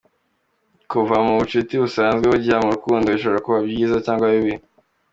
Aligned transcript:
Kuva 0.91 1.15
mu 1.25 1.33
bucuti 1.39 1.73
busanzwe 1.81 2.25
ujya 2.37 2.55
mu 2.63 2.69
rukundo 2.75 3.05
bishobora 3.07 3.43
kuba 3.45 3.59
byiza 3.69 3.95
cyangwa 4.05 4.25
bibi. 4.33 4.53